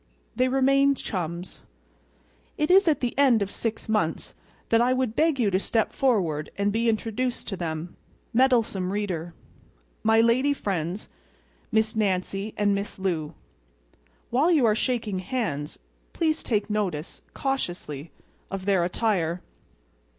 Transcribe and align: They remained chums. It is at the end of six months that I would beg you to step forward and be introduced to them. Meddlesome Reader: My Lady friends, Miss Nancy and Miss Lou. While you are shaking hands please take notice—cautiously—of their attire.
They 0.35 0.47
remained 0.47 0.97
chums. 0.97 1.61
It 2.57 2.71
is 2.71 2.87
at 2.87 3.01
the 3.01 3.15
end 3.19 3.43
of 3.43 3.51
six 3.51 3.87
months 3.87 4.33
that 4.69 4.81
I 4.81 4.93
would 4.93 5.15
beg 5.15 5.39
you 5.39 5.51
to 5.51 5.59
step 5.59 5.93
forward 5.93 6.49
and 6.57 6.71
be 6.73 6.89
introduced 6.89 7.47
to 7.49 7.55
them. 7.55 7.95
Meddlesome 8.33 8.91
Reader: 8.91 9.35
My 10.01 10.19
Lady 10.19 10.53
friends, 10.53 11.07
Miss 11.71 11.95
Nancy 11.95 12.55
and 12.57 12.73
Miss 12.73 12.97
Lou. 12.97 13.35
While 14.31 14.49
you 14.49 14.65
are 14.65 14.73
shaking 14.73 15.19
hands 15.19 15.77
please 16.13 16.41
take 16.41 16.67
notice—cautiously—of 16.67 18.65
their 18.65 18.83
attire. 18.83 19.43